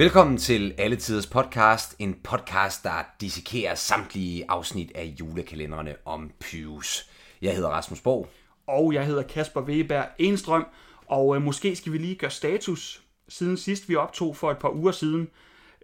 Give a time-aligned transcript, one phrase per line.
[0.00, 7.10] Velkommen til Alle Tiders Podcast, en podcast, der dissekerer samtlige afsnit af julekalenderne om Pyrus.
[7.42, 8.28] Jeg hedder Rasmus Borg.
[8.66, 10.66] Og jeg hedder Kasper Weber Enstrøm,
[11.06, 14.70] og øh, måske skal vi lige gøre status siden sidst vi optog for et par
[14.70, 15.28] uger siden.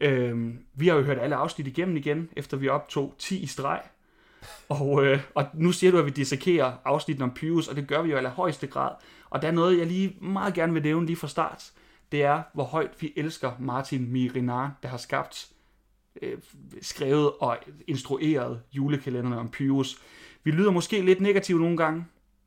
[0.00, 3.80] Øh, vi har jo hørt alle afsnit igennem igen, efter vi optog 10 i streg.
[4.68, 8.02] Og, øh, og nu siger du, at vi dissekerer afsnitten om Pyrus, og det gør
[8.02, 8.92] vi jo i allerhøjeste grad.
[9.30, 11.72] Og der er noget, jeg lige meget gerne vil nævne lige fra start.
[12.12, 15.48] Det er, hvor højt vi elsker Martin Mirinar, der har skabt,
[16.22, 16.38] øh,
[16.82, 19.96] skrevet og instrueret julekalenderne om Pyrus.
[20.44, 22.04] Vi lyder måske lidt negativt nogle gange,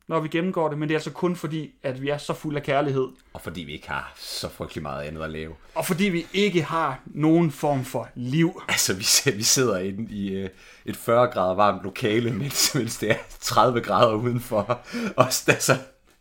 [0.07, 2.55] når vi gennemgår det, men det er altså kun fordi, at vi er så fuld
[2.55, 3.07] af kærlighed.
[3.33, 5.53] Og fordi vi ikke har så frygtelig meget andet at lave.
[5.75, 8.61] Og fordi vi ikke har nogen form for liv.
[8.67, 10.49] Altså, vi, vi sidder inde i øh,
[10.85, 14.81] et 40 grader varmt lokale, mens, mens det er 30 grader udenfor.
[15.17, 15.77] Og altså,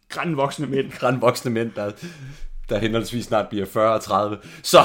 [0.09, 0.91] Grænvoksne mænd.
[0.93, 1.93] grænvoksne mænd, der,
[2.69, 4.39] der henholdsvis snart bliver 40 og 30.
[4.63, 4.79] Så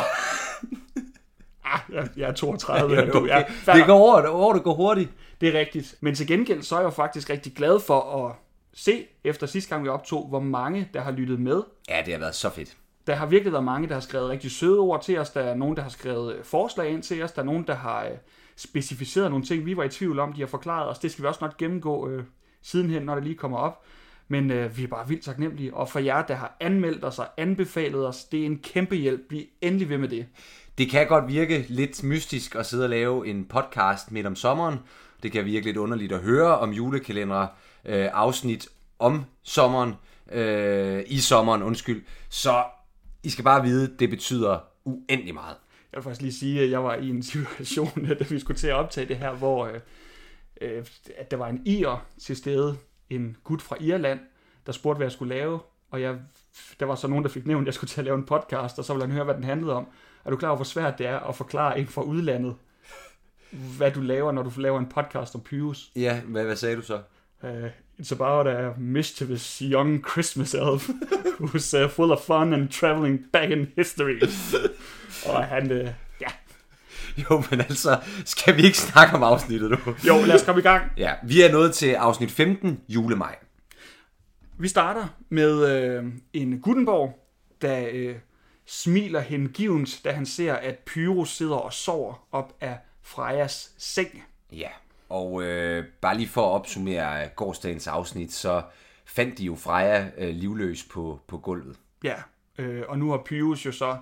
[1.65, 2.95] Ah, jeg, jeg er 32.
[2.95, 3.27] ja, er okay.
[3.67, 5.09] Ja, det går over, over, det går hurtigt.
[5.41, 5.95] Det er rigtigt.
[6.01, 8.35] Men til gengæld så er jeg jo faktisk rigtig glad for at
[8.73, 11.61] se, efter sidste gang vi optog, hvor mange, der har lyttet med.
[11.89, 12.77] Ja, det har været så fedt.
[13.07, 15.29] Der har virkelig været mange, der har skrevet rigtig søde ord til os.
[15.29, 17.31] Der er nogen, der har skrevet øh, forslag ind til os.
[17.31, 18.11] Der er nogen, der har øh,
[18.55, 20.33] specificeret nogle ting, vi var i tvivl om.
[20.33, 20.99] De har forklaret os.
[20.99, 22.23] Det skal vi også nok gennemgå øh,
[22.61, 23.83] sidenhen, når det lige kommer op.
[24.27, 25.73] Men øh, vi er bare vildt taknemmelige.
[25.73, 29.21] Og for jer, der har anmeldt os og anbefalet os, det er en kæmpe hjælp.
[29.29, 30.25] Bliv endelig ved med det.
[30.77, 34.79] Det kan godt virke lidt mystisk at sidde og lave en podcast midt om sommeren.
[35.23, 37.47] Det kan virke lidt underligt at høre om julekalendere,
[37.85, 38.67] øh, afsnit
[38.99, 39.94] om sommeren,
[40.31, 42.03] øh, i sommeren, undskyld.
[42.29, 42.63] Så
[43.23, 45.55] I skal bare vide, det betyder uendelig meget.
[45.91, 48.67] Jeg vil faktisk lige sige, at jeg var i en situation, da vi skulle til
[48.67, 49.79] at optage det her, hvor øh,
[50.61, 50.85] øh,
[51.17, 52.77] at der var en ir til stede,
[53.09, 54.19] en gut fra Irland,
[54.66, 55.59] der spurgte, hvad jeg skulle lave,
[55.91, 56.17] og jeg,
[56.79, 58.79] der var så nogen, der fik nævnt, at jeg skulle til at lave en podcast,
[58.79, 59.88] og så ville han høre, hvad den handlede om.
[60.25, 62.55] Er du klar over, hvor svært det er at forklare en fra udlandet,
[63.78, 65.91] hvad du laver, når du laver en podcast om Pyrus?
[65.95, 67.01] Ja, hvad, hvad sagde du så?
[67.44, 67.50] Uh,
[68.00, 70.89] it's about a mischievous young Christmas elf
[71.39, 74.19] who's uh, full of fun and traveling back in history.
[75.29, 75.88] og han, uh,
[77.29, 79.78] Jo, men altså, skal vi ikke snakke om afsnittet nu?
[80.07, 80.91] jo, lad os komme i gang.
[80.97, 83.35] Ja, vi er nået til afsnit 15, julemaj.
[84.57, 87.28] Vi starter med øh, en Gutenborg,
[87.62, 88.16] der øh,
[88.66, 94.23] smiler hengivent, da han ser, at Pyro sidder og sover op af Frejas seng.
[94.52, 94.69] Ja,
[95.09, 98.62] og øh, bare lige for at opsummere gårdsdagens afsnit, så
[99.06, 101.75] fandt de jo Freja øh, livløs på, på gulvet.
[102.03, 102.16] Ja,
[102.57, 103.97] øh, og nu har Pyrus jo så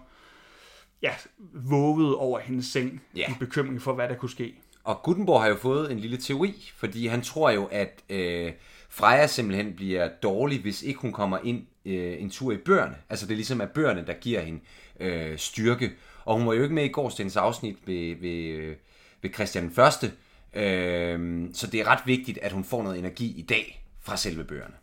[1.01, 1.11] ja,
[1.53, 3.29] våget over hendes seng Ja.
[3.29, 4.53] i bekymring for, hvad der kunne ske.
[4.83, 8.51] Og Gutenborg har jo fået en lille teori, fordi han tror jo, at øh,
[8.89, 12.95] Freja simpelthen bliver dårlig, hvis ikke hun kommer ind øh, en tur i bøgerne.
[13.09, 14.59] Altså det er ligesom at bøgerne, der giver hende
[14.99, 15.91] øh, styrke.
[16.25, 18.75] Og hun var jo ikke med i gårdsdagens afsnit ved, ved,
[19.21, 20.11] ved Christian den Første.
[20.53, 24.43] Øh, så det er ret vigtigt, at hun får noget energi i dag fra selve
[24.43, 24.73] bøgerne.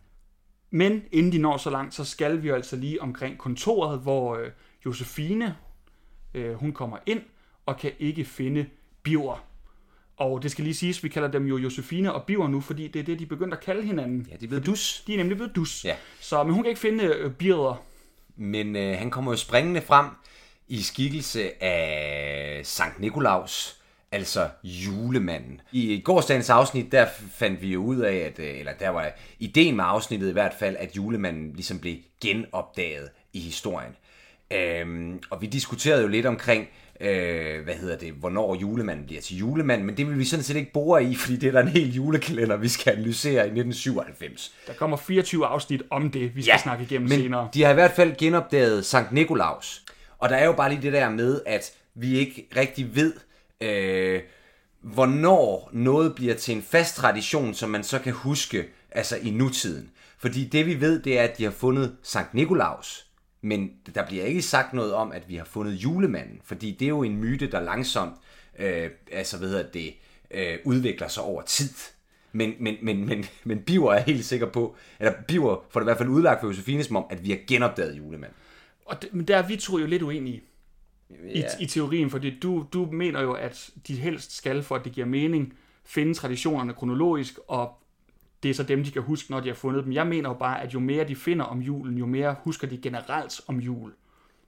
[0.71, 4.37] Men inden de når så langt, så skal vi jo altså lige omkring kontoret, hvor
[4.37, 4.50] øh,
[4.87, 5.56] Josefine,
[6.34, 7.21] øh, hun kommer ind
[7.66, 8.66] og kan ikke finde
[9.03, 9.44] Biver.
[10.16, 13.00] Og det skal lige siges, vi kalder dem jo Josefine og Biver nu, fordi det
[13.00, 14.27] er det, de begyndte at kalde hinanden.
[14.31, 15.03] Ja, det er blevet dus.
[15.06, 15.84] De er nemlig blevet dus.
[15.84, 15.97] Ja.
[16.21, 17.83] Så, men hun kan ikke finde øh, Birder.
[18.37, 20.06] Men øh, han kommer jo springende frem
[20.69, 23.77] i skikkelse af Sankt Nikolaus,
[24.12, 25.61] altså julemanden.
[25.72, 29.77] I gårdsdagens afsnit, der fandt vi jo ud af, at, øh, eller der var ideen
[29.77, 33.97] med afsnittet i hvert fald, at julemanden ligesom blev genopdaget i historien.
[34.50, 36.69] Øhm, og vi diskuterede jo lidt omkring,
[37.00, 40.56] øh, hvad hedder det, hvornår julemanden bliver til julemand, men det vil vi sådan set
[40.56, 44.54] ikke bore i, fordi det er der en hel julekalender, vi skal analysere i 1997.
[44.66, 47.48] Der kommer 24 afsnit om det, vi skal ja, snakke igennem men senere.
[47.54, 49.82] de har i hvert fald genopdaget Sankt Nikolaus.
[50.19, 53.12] Og der er jo bare lige det der med, at vi ikke rigtig ved,
[53.61, 54.20] øh,
[54.82, 59.90] hvornår noget bliver til en fast tradition, som man så kan huske altså i nutiden.
[60.19, 63.07] Fordi det vi ved, det er, at de har fundet Sankt Nikolaus.
[63.49, 66.41] Men der bliver ikke sagt noget om, at vi har fundet julemanden.
[66.45, 68.15] Fordi det er jo en myte, der langsomt
[68.59, 69.95] øh, altså, hvad hedder det,
[70.31, 71.71] øh, udvikler sig over tid.
[72.33, 75.89] Men, men, men, men, men Biver er helt sikker på, eller Biver får det i
[75.89, 78.37] hvert fald udlagt for Josefine som om, at vi har genopdaget julemanden.
[78.87, 80.43] Og det, men der er vi to jo lidt uenige
[81.25, 84.93] i, i teorien, fordi du, du mener jo, at de helst skal, for at det
[84.93, 85.55] giver mening,
[85.85, 87.83] finde traditionerne kronologisk, og
[88.43, 89.93] det er så dem, de kan huske, når de har fundet dem.
[89.93, 92.76] Jeg mener jo bare, at jo mere de finder om julen, jo mere husker de
[92.79, 93.93] generelt om jul.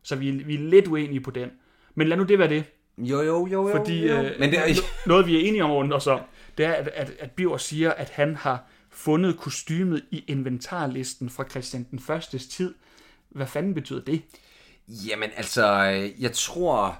[0.03, 1.51] Så vi, er- vi er lidt uenige på den.
[1.95, 2.65] Men lad nu det være det.
[2.99, 3.77] Jo, jo, jo, jo.
[3.77, 4.15] Fordi jo.
[4.15, 6.21] øh, Men det er, no- noget, vi er enige om rundt os om,
[6.59, 11.45] det er, at, at, at Biver siger, at han har fundet kostymet i inventarlisten fra
[11.51, 12.75] Christian den Førstes tid.
[13.29, 14.23] Hvad fanden betyder det?
[14.89, 16.99] Jamen altså, øh, jeg tror,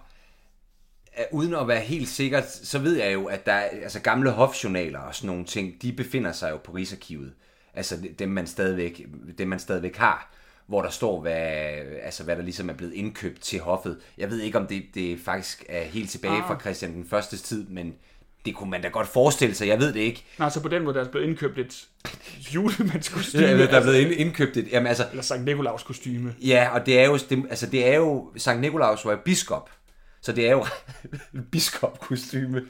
[1.33, 4.99] uden at være helt sikker, så ved jeg jo, at der er, altså gamle hofjournaler
[4.99, 7.33] og sådan nogle ting, de befinder sig jo på Rigsarkivet.
[7.75, 9.07] Altså dem man stadigvæk,
[9.39, 10.31] dem man stadigvæk har
[10.71, 11.33] hvor der står, hvad,
[12.03, 13.99] altså, hvad der ligesom er blevet indkøbt til hoffet.
[14.19, 16.47] Jeg ved ikke, om det, det faktisk er helt tilbage ah.
[16.47, 17.95] fra Christian den første tid, men
[18.45, 20.25] det kunne man da godt forestille sig, jeg ved det ikke.
[20.39, 21.89] Nej, så på den måde, der er blevet indkøbt et
[22.55, 23.43] julemandskostyme.
[23.47, 25.07] Ja, der er blevet indkøbt et, jamen altså...
[25.11, 26.35] Eller Sankt Nikolaus kostyme.
[26.41, 29.71] Ja, og det er jo, det, altså det er jo, Sankt Nikolaus var biskop,
[30.31, 30.67] så det er jo
[31.53, 32.63] biskop kostyme.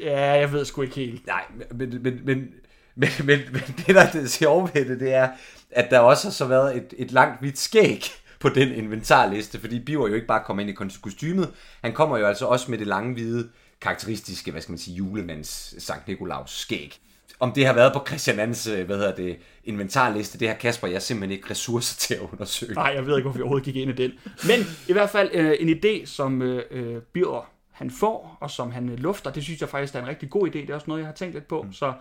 [0.00, 1.26] Ja, jeg ved sgu ikke helt.
[1.26, 1.44] Nej,
[1.74, 2.52] men, men, men, men,
[2.94, 5.28] men, men, men det der er det sjove ved det, det er,
[5.70, 8.04] at der også har så været et, et langt hvidt skæg
[8.40, 11.52] på den inventarliste, fordi Biver jo ikke bare kommer ind i kostymet,
[11.82, 13.48] han kommer jo altså også med det lange hvide,
[13.80, 17.00] karakteristiske, hvad skal man sige, julemands Sankt Nikolaus skæg.
[17.40, 20.88] Om det har været på Christian Ans, øh, hvad hedder det, inventarliste, det har Kasper
[20.88, 22.74] jeg simpelthen ikke ressourcer til at undersøge.
[22.74, 24.12] Nej, jeg ved ikke, hvorfor vi overhovedet gik ind i den.
[24.24, 28.70] Men i hvert fald øh, en idé, som øh, øh Biver han får, og som
[28.70, 30.52] han øh, lufter, det synes jeg faktisk er en rigtig god idé.
[30.52, 31.62] Det er også noget, jeg har tænkt lidt på.
[31.62, 31.72] Mm.
[31.72, 31.92] Så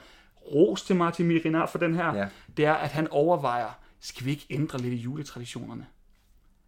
[0.54, 2.28] ros til Martin Mirinar for den her, ja.
[2.58, 5.86] det er, at han overvejer, skal vi ikke ændre lidt i juletraditionerne?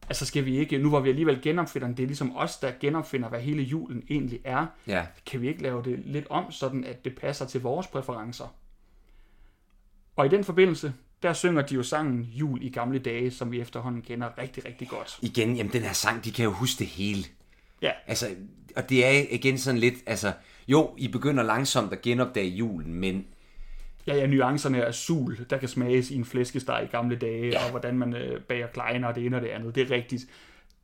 [0.09, 3.29] Altså skal vi ikke, nu hvor vi alligevel genopfinder det er ligesom os, der genopfinder,
[3.29, 4.65] hvad hele julen egentlig er.
[4.87, 5.05] Ja.
[5.25, 8.55] Kan vi ikke lave det lidt om, sådan at det passer til vores præferencer?
[10.15, 13.61] Og i den forbindelse, der synger de jo sangen Jul i gamle dage, som vi
[13.61, 15.19] efterhånden kender rigtig, rigtig godt.
[15.21, 17.23] Igen, jamen den her sang, de kan jo huske det hele.
[17.81, 17.91] Ja.
[18.07, 18.35] Altså,
[18.75, 20.33] og det er igen sådan lidt, altså,
[20.67, 23.25] jo, I begynder langsomt at genopdage julen, men
[24.13, 27.63] ja, ja, nuancerne af sul, der kan smages i en flæskesteg i gamle dage, ja.
[27.63, 29.75] og hvordan man øh, bager kleiner og det ene og det andet.
[29.75, 30.25] Det er rigtigt.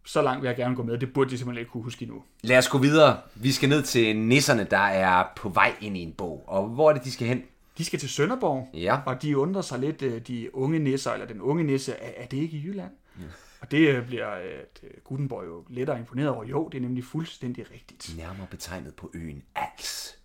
[0.06, 0.98] Så langt vil jeg gerne gå med.
[0.98, 2.24] Det burde de simpelthen ikke kunne huske endnu.
[2.42, 3.18] Lad os gå videre.
[3.36, 6.44] Vi skal ned til nisserne, der er på vej ind i en bog.
[6.48, 7.44] Og hvor er det, de skal hen?
[7.78, 9.00] De skal til Sønderborg, ja.
[9.06, 12.26] og de undrer sig lidt, øh, de unge nisser, eller den unge nisse, er, er
[12.26, 12.92] det ikke i Jylland?
[13.20, 13.26] Ja.
[13.62, 16.46] Og det øh, bliver uh, Gutenborg jo lettere imponeret over.
[16.46, 18.18] Jo, det er nemlig fuldstændig rigtigt.
[18.18, 20.18] Nærmere betegnet på øen Als.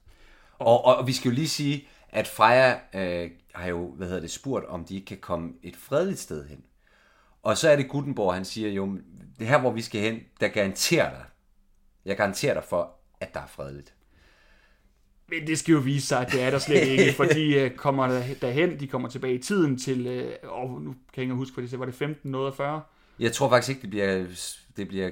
[0.59, 4.21] Og, og, og vi skal jo lige sige, at Freja øh, har jo, hvad hedder
[4.21, 6.65] det, spurgt, om de ikke kan komme et fredeligt sted hen.
[7.43, 8.99] Og så er det Gutenborg, han siger jo,
[9.39, 11.25] det her, hvor vi skal hen, der garanterer dig,
[12.05, 13.95] jeg garanterer dig for, at der er fredeligt.
[15.29, 17.77] Men det skal jo vise sig, at det er der slet ikke, for de uh,
[17.77, 21.55] kommer derhen, de kommer tilbage i tiden til, uh, oh, nu kan jeg ikke huske,
[21.55, 22.83] hvad det var det 15 noget 40?
[23.19, 24.27] Jeg tror faktisk ikke, det bliver,
[24.77, 25.11] det bliver,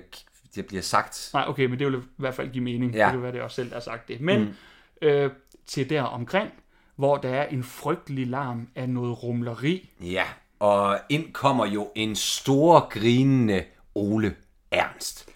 [0.54, 1.30] det bliver sagt.
[1.34, 2.94] Nej, okay, men det vil i hvert fald give mening.
[2.94, 3.04] Ja.
[3.04, 4.20] Det kan være, det også selv har sagt det.
[4.20, 5.08] Men mm.
[5.08, 5.30] øh,
[5.66, 6.50] til der omkring,
[6.98, 9.90] hvor der er en frygtelig larm af noget rumleri.
[10.00, 10.24] Ja,
[10.60, 13.64] og ind kommer jo en stor grinende
[13.94, 14.34] Ole
[14.70, 15.28] Ernst.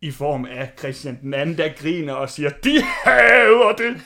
[0.00, 4.00] I form af Christian den anden, der griner og siger, de hader det.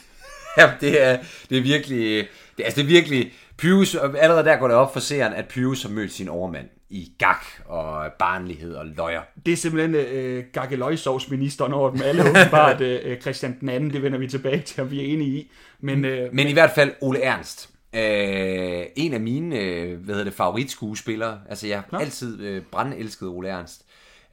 [0.56, 1.18] Ja, det er,
[1.50, 5.00] det er virkelig, det, altså det er virkelig, Pyrus, allerede der går det op for
[5.00, 9.22] seeren, at Pyrus har mødt sin overmand i gak og barnlighed og løjer.
[9.46, 14.18] Det er simpelthen øh, gakkeløjsovsministeren over dem alle, åbenbart øh, Christian den anden, det vender
[14.18, 15.50] vi tilbage til, og vi er enige i.
[15.80, 17.70] Men, øh, men, men i hvert fald Ole Ernst.
[17.94, 21.40] Øh, en af mine øh, hvad hedder det, favoritskuespillere.
[21.48, 23.84] Altså jeg har altid øh, brandelsket Ole Ernst.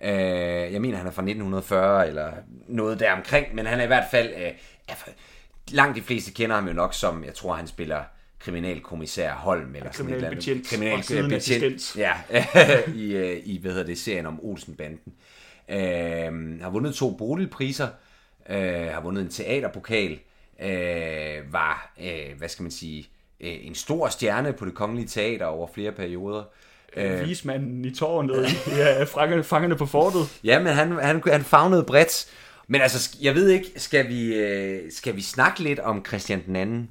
[0.04, 0.10] Øh,
[0.74, 2.32] jeg mener, han er fra 1940 eller
[2.68, 4.30] noget der omkring, men han er i hvert fald...
[4.38, 4.52] Øh,
[5.72, 8.04] langt de fleste kender ham jo nok som, jeg tror, han spiller
[8.48, 10.68] kriminalkommissær Holm eller sådan et eller andet.
[10.70, 11.96] Kriminalbetjent.
[11.98, 12.14] Ja,
[12.96, 15.14] i, øh, i, hvad hedder det, serien om Olsenbanden.
[15.70, 17.88] Øh, har vundet to Bodilpriser,
[18.50, 20.20] øh, har vundet en teaterpokal,
[20.62, 23.08] øh, var, øh, hvad skal man sige,
[23.42, 26.44] øh, en stor stjerne på det kongelige teater over flere perioder.
[26.96, 30.40] Øh, Vismanden i tårnet, ja, fangerne, fangerne på fortet.
[30.44, 32.26] Ja, men han, han, han fagnede bredt.
[32.68, 36.56] Men altså, jeg ved ikke, skal vi, øh, skal vi snakke lidt om Christian den
[36.56, 36.90] anden?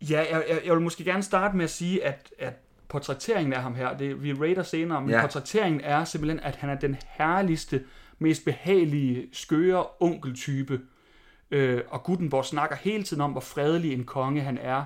[0.00, 2.54] Ja, jeg, jeg, jeg vil måske gerne starte med at sige, at, at
[2.88, 5.20] portrætteringen af ham her, det vi rater senere, men ja.
[5.20, 7.84] portrætteringen er simpelthen, at han er den herligste,
[8.18, 10.80] mest behagelige, skøre onkeltype.
[11.50, 14.84] Øh, og Gutenborg snakker hele tiden om, hvor fredelig en konge han er.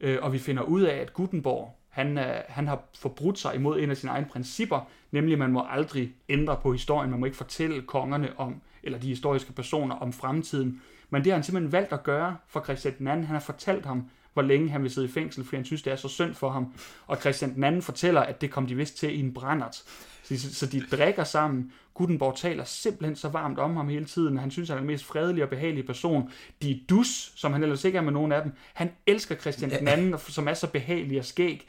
[0.00, 3.80] Øh, og vi finder ud af, at Gutenborg, han, øh, han har forbrudt sig imod
[3.80, 7.26] en af sine egne principper, nemlig at man må aldrig ændre på historien, man må
[7.26, 10.82] ikke fortælle kongerne om, eller de historiske personer om fremtiden.
[11.10, 13.06] Men det har han simpelthen valgt at gøre for Christian II.
[13.06, 15.92] Han har fortalt ham, hvor længe han vil sidde i fængsel, fordi han synes, det
[15.92, 16.74] er så synd for ham.
[17.06, 19.82] Og Christian den anden fortæller, at det kom de vist til i en brændert.
[20.22, 21.72] Så, så de drikker sammen.
[21.94, 24.38] Gutenborg taler simpelthen så varmt om ham hele tiden.
[24.38, 26.30] Han synes, han er den mest fredelige og behagelige person.
[26.62, 28.52] De dus, som han ellers ikke er med nogen af dem.
[28.74, 31.68] Han elsker Christian den anden, som er så behagelig og skæg.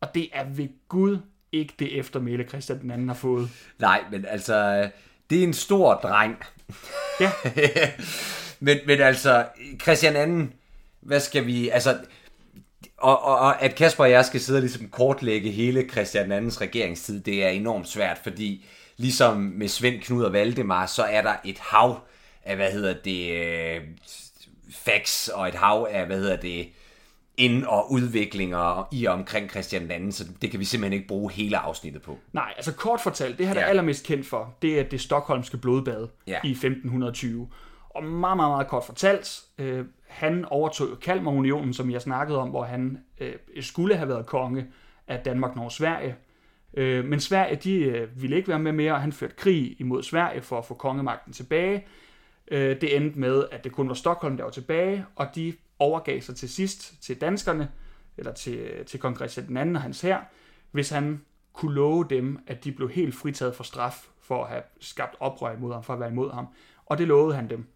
[0.00, 1.18] Og det er ved Gud
[1.52, 3.50] ikke det eftermæle, Christian den anden har fået.
[3.78, 4.88] Nej, men altså,
[5.30, 6.36] det er en stor dreng.
[7.20, 7.32] Ja.
[8.60, 9.46] men, men altså,
[9.82, 10.52] Christian anden,
[11.02, 11.98] hvad skal vi, altså,
[12.98, 16.60] og, og, og at Kasper og jeg skal sidde og ligesom kortlægge hele Christian Andens
[16.60, 18.64] regeringstid, det er enormt svært, fordi
[18.96, 22.00] ligesom med Svend, Knud og Valdemar, så er der et hav
[22.44, 23.80] af hvad hedder det, øh,
[24.74, 26.68] facts og et hav af, hvad hedder det,
[27.36, 31.32] ind- og udviklinger i og omkring Christian II, så det kan vi simpelthen ikke bruge
[31.32, 32.18] hele afsnittet på.
[32.32, 33.62] Nej, altså kort fortalt, det han Ja.
[33.62, 36.38] er allermest kendt for, det er det stokholmske blodbad Ja.
[36.44, 37.48] i 1520.
[37.90, 42.64] Og meget, meget, meget kort fortalt, øh, han overtog Kalmarunionen, som jeg snakkede om, hvor
[42.64, 44.66] han øh, skulle have været konge
[45.08, 46.16] af Danmark, Norge og Sverige.
[46.74, 50.02] Øh, men Sverige, de øh, ville ikke være med mere, og han førte krig imod
[50.02, 51.86] Sverige for at få kongemagten tilbage.
[52.50, 56.20] Øh, det endte med, at det kun var Stockholm, der var tilbage, og de overgav
[56.20, 57.68] sig til sidst til danskerne,
[58.16, 60.20] eller til, øh, til kong Christian anden og hans her,
[60.70, 61.20] hvis han
[61.52, 65.56] kunne love dem, at de blev helt fritaget for straf for at have skabt oprør
[65.56, 66.46] imod ham, for at være imod ham.
[66.86, 67.66] Og det lovede han dem.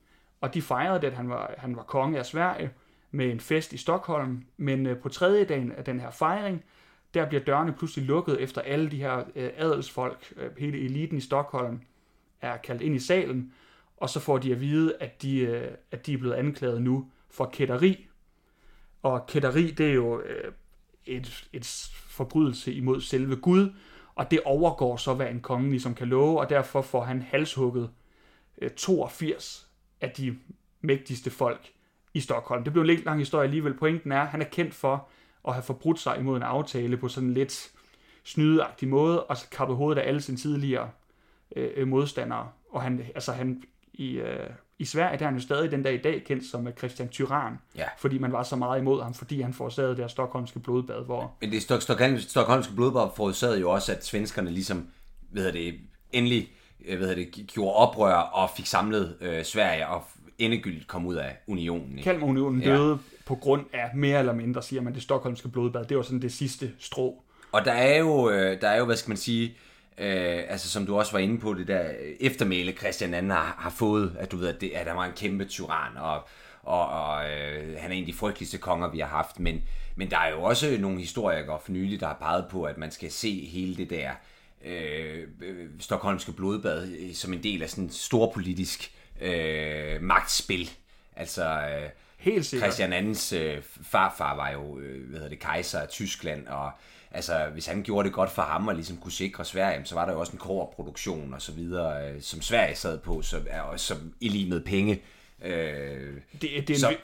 [0.46, 2.70] Og de fejrede det, at han var, han var konge af Sverige
[3.10, 4.44] med en fest i Stockholm.
[4.56, 6.64] Men øh, på tredje dagen af den her fejring,
[7.14, 11.20] der bliver dørene pludselig lukket efter alle de her øh, adelsfolk, øh, hele eliten i
[11.20, 11.80] Stockholm,
[12.40, 13.52] er kaldt ind i salen,
[13.96, 17.10] og så får de at vide, at de, øh, at de er blevet anklaget nu
[17.30, 18.08] for kætteri.
[19.02, 20.52] Og kætteri, det er jo øh,
[21.06, 23.72] et, et forbrydelse imod selve Gud,
[24.14, 27.90] og det overgår så, hvad en konge ligesom kan love, og derfor får han halshugget
[28.62, 29.65] øh, 82
[30.00, 30.36] af de
[30.80, 31.70] mægtigste folk
[32.14, 32.64] i Stockholm.
[32.64, 33.74] Det blev en lidt lang historie alligevel.
[33.74, 35.08] Pointen er, at han er kendt for
[35.48, 37.70] at have forbrudt sig imod en aftale på sådan en lidt
[38.24, 40.90] snydeagtig måde, og så kappet hovedet af alle sine tidligere
[41.56, 42.48] øh, modstandere.
[42.70, 43.62] Og han, altså han,
[43.92, 46.66] i, øh, i Sverige der er han jo stadig den dag i dag kendt som
[46.66, 47.84] øh, Christian Tyrann, Ja.
[47.98, 51.36] fordi man var så meget imod ham, fordi han forårsagede det her stokholmske blodbad, hvor
[51.40, 54.88] Men det Stok- Stockholm, Stockholmske blodbad forudsagde jo også, at svenskerne ligesom,
[55.36, 55.74] hedder det,
[56.12, 56.55] endelig øh,
[56.97, 60.04] hvad det, gjorde oprør og fik samlet øh, Sverige og
[60.38, 61.90] endegyldigt kom ud af unionen.
[61.99, 62.02] Ikke?
[62.02, 62.71] Kalmarunionen Ja.
[62.76, 65.85] døde på grund af mere eller mindre, siger man, det stokholmske blodbad.
[65.85, 67.23] Det var sådan det sidste strå.
[67.52, 69.47] Og der er jo, øh, der er jo hvad skal man sige,
[69.99, 71.90] øh, altså som du også var inde på, det der
[72.21, 75.12] eftermæle Christian II har, har fået, at du ved, at, det, at han var en
[75.16, 76.21] kæmpe tyran, og,
[76.62, 79.40] og, og øh, han er en af de frygteligste konger, vi har haft.
[79.40, 79.62] Men,
[79.97, 82.90] men der er jo også nogle historikere for nylig, der har peget på, at man
[82.90, 84.11] skal se hele det der
[84.64, 90.70] øh, øh, stokholmske blodbad øh, som en del af sådan en storpolitisk øh, magtspil.
[91.16, 92.72] Altså, øh, Helt sikkert.
[92.75, 96.70] Christian II's øh, farfar var jo, øh, hvad hedder det, kejser af Tyskland, og
[97.10, 100.04] altså, hvis han gjorde det godt for ham og ligesom kunne sikre Sverige, så var
[100.06, 103.40] der jo også en kårproduktion og så videre, øh, som Sverige sad på, så
[103.72, 105.02] også som i lige med penge.
[105.44, 105.50] Øh,
[106.32, 106.96] Det, det, er en, Så- vi-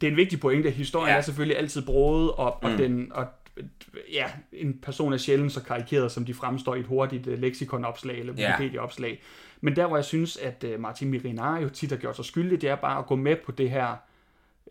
[0.00, 0.70] det er en vigtig pointe.
[0.70, 1.16] Historien ja.
[1.16, 2.76] er selvfølgelig altid broet, og, og, mm.
[2.76, 3.26] den, og
[4.12, 8.18] ja, en person er sjældent så karikeret, som de fremstår i et hurtigt uh, lexikonopslag
[8.18, 8.32] eller.
[8.32, 9.22] Wikipedia-opslag.
[9.60, 12.60] Men der, hvor jeg synes, at uh, Martin Mirinar jo tit har gjort sig skyldig,
[12.60, 13.96] det er bare at gå med på det her,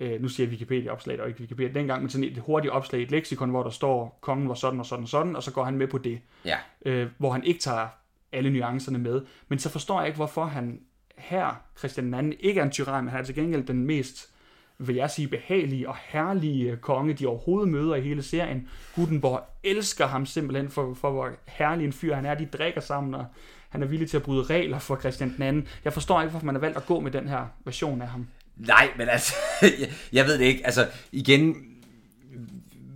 [0.02, 3.04] uh, nu siger jeg Wikipedia-opslag, og ikke Wikipedia dengang, men sådan et hurtigt opslag i
[3.04, 5.64] et leksikon, hvor der står, kongen var sådan og sådan og sådan, og så går
[5.64, 7.88] han med på det ja, øh, hvor han ikke tager
[8.32, 9.22] alle nuancerne med.
[9.48, 10.82] Men så forstår jeg ikke, hvorfor han
[11.18, 14.34] her, Christian II, ikke er en tyran, men han er til gengæld den mest,
[14.80, 18.70] vil jeg sige, behagelige og herlige konge, de overhovedet møder i hele serien.
[18.96, 22.36] Gutenborg elsker ham simpelthen for, for hvor herlig en fyr han er.
[22.36, 23.26] De drikker sammen, og
[23.70, 25.68] han er villig til at bryde regler for Christian II.
[25.86, 28.28] Jeg forstår ikke, hvorfor man har valgt at gå med den her version af ham.
[28.56, 30.66] Nej, men altså, jeg, jeg ved det ikke.
[30.66, 31.56] Altså, igen,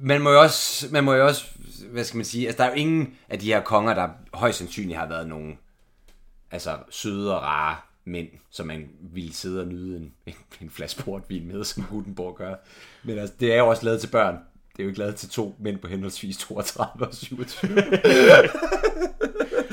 [0.01, 1.45] man må jo også, man må jo også,
[1.91, 4.57] hvad skal man sige, altså der er jo ingen af de her konger, der højst
[4.57, 5.57] sandsynligt har været nogen,
[6.51, 11.03] altså søde og rare mænd, som man ville sidde og nyde en, en, en flaske
[11.03, 12.55] portvin med, som Gutenborg gør.
[13.03, 14.35] Men altså, det er jo også lavet til børn.
[14.71, 17.71] Det er jo ikke lavet til to mænd på henholdsvis 32 og 27.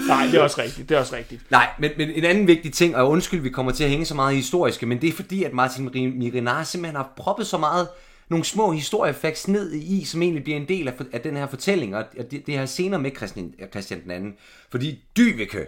[0.08, 0.88] Nej, det er også rigtigt.
[0.88, 1.50] Det er også rigtigt.
[1.50, 4.14] Nej, men, men en anden vigtig ting, og undskyld, vi kommer til at hænge så
[4.14, 7.58] meget i historiske, men det er fordi, at Martin Miri- Mirinar simpelthen har proppet så
[7.58, 7.88] meget
[8.28, 11.96] nogle små historiefacts ned i, som egentlig bliver en del af, af den her fortælling,
[11.96, 14.34] og det, det her senere med Christian, Christian den anden.
[14.70, 15.66] Fordi Dyveke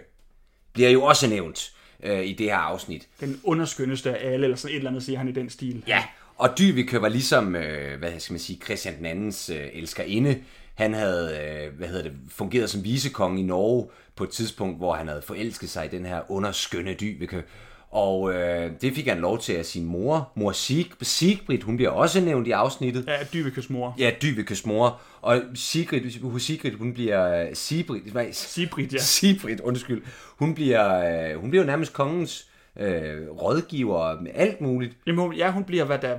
[0.73, 3.07] bliver jo også nævnt øh, i det her afsnit.
[3.19, 5.83] Den underskønneste af alle, eller sådan et eller andet, siger han i den stil.
[5.87, 6.03] Ja,
[6.37, 10.37] og Dyveke var ligesom, øh, hvad skal man sige, Christian den andens øh, elskerinde.
[10.75, 14.93] Han havde, øh, hvad hedder det, fungeret som visekonge i Norge på et tidspunkt, hvor
[14.95, 17.43] han havde forelsket sig i den her underskønne Dyveke.
[17.91, 21.89] Og øh, det fik han lov til af sin mor, mor Sig, Sigrid, hun bliver
[21.89, 23.05] også nævnt i afsnittet.
[23.07, 23.95] Ja, Dyvekes mor.
[23.99, 25.01] Ja, Dyvekes mor.
[25.21, 28.97] Og Sigrid, hos Sigrid, hun bliver øh, Sigrid, Sigrid, ja.
[28.97, 30.03] Sigrid, undskyld.
[30.39, 34.97] Hun bliver, øh, hun bliver jo nærmest kongens øh, rådgiver med alt muligt.
[35.07, 36.13] Jamen, hun, ja, hun bliver, hvad der...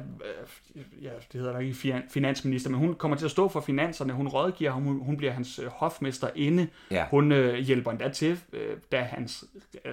[0.75, 3.61] Øh, ja, det hedder der ikke finan- finansminister, men hun kommer til at stå for
[3.61, 4.12] finanserne.
[4.12, 6.68] Hun rådgiver ham, hun, hun bliver hans øh, hofmester inde.
[6.90, 7.06] Ja.
[7.11, 9.44] Hun øh, hjælper endda til, øh, da hans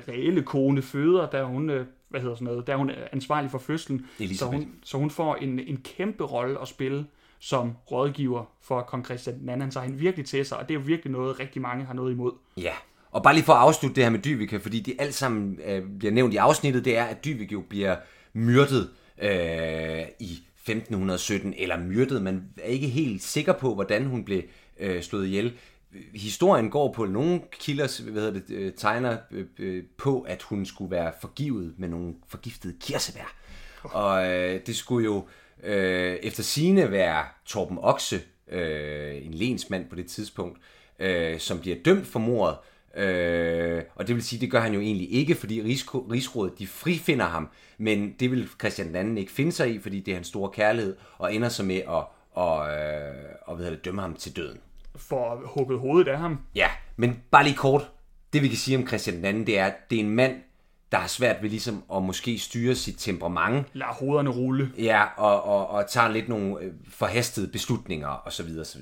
[0.07, 3.57] reelle kone føder, da hun, øh, hvad hedder sådan noget, der er hun ansvarlig for
[3.57, 4.05] fødslen.
[4.37, 7.05] Så hun, så hun får en, en kæmpe rolle at spille
[7.41, 9.49] som rådgiver for kong Christian II.
[9.49, 11.93] Han tager hende virkelig til sig, og det er jo virkelig noget, rigtig mange har
[11.93, 12.31] noget imod.
[12.57, 12.73] Ja,
[13.11, 15.83] og bare lige for at afslutte det her med Dyvik, fordi det alt sammen øh,
[15.99, 17.95] bliver nævnt i afsnittet, det er, at Dyvik jo bliver
[18.33, 18.89] myrdet
[19.21, 24.41] øh, i 1517, eller myrdet, man er ikke helt sikker på, hvordan hun blev
[24.79, 25.53] øh, slået ihjel.
[26.15, 30.65] Historien går på nogle kilder, hvad hedder det, øh, tegner øh, øh, på, at hun
[30.65, 33.35] skulle være forgivet med nogle forgiftede kirsebær.
[33.83, 35.27] Og øh, det skulle jo
[35.63, 40.59] øh, efter sine være Torben Okse, øh, en lensmand på det tidspunkt,
[40.99, 42.57] øh, som bliver dømt for mordet.
[42.95, 45.61] Øh, og det vil sige, det gør han jo egentlig ikke, fordi
[46.11, 50.11] Rigsrådet de frifinder ham, men det vil Christian II ikke finde sig i, fordi det
[50.11, 52.03] er hans store kærlighed, og ender så med at
[52.39, 54.59] og, øh, og hvad det, dømme ham til døden.
[54.95, 56.39] For hugget hovedet af ham.
[56.55, 57.91] Ja, men bare lige kort.
[58.33, 60.35] Det vi kan sige om Christian II, det er, at det er en mand,
[60.91, 63.67] der har svært ved ligesom at måske styre sit temperament.
[63.73, 64.71] Lad hovederne rulle.
[64.77, 68.59] Ja, og, og, og tager lidt nogle øh, forhastede beslutninger osv.
[68.61, 68.81] osv.